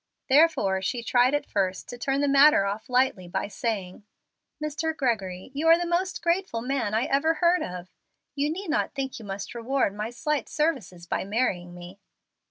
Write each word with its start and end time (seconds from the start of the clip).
Therefore 0.29 0.81
she 0.81 1.03
tried 1.03 1.35
at 1.35 1.45
first 1.45 1.87
to 1.89 1.95
turn 1.99 2.21
the 2.21 2.27
matter 2.27 2.65
off 2.65 2.89
lightly 2.89 3.27
by 3.27 3.47
saying, 3.47 4.03
"Mr. 4.59 4.97
Gregory, 4.97 5.51
you 5.53 5.67
are 5.67 5.77
the 5.77 5.85
most 5.85 6.23
grateful 6.23 6.59
man 6.63 6.95
I 6.95 7.03
ever 7.03 7.35
heard 7.35 7.61
of. 7.61 7.91
You 8.33 8.49
need 8.49 8.69
not 8.71 8.95
think 8.95 9.19
you 9.19 9.25
must 9.25 9.53
reward 9.53 9.93
my 9.93 10.09
slight 10.09 10.49
services 10.49 11.05
by 11.05 11.23
marrying 11.23 11.75
me." 11.75 11.99